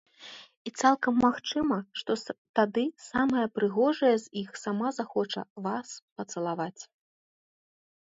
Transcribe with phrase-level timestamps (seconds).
[0.69, 2.11] І цалкам магчыма, што
[2.59, 5.87] тады самая прыгожая з іх сама захоча вас
[6.21, 6.81] пацалаваць!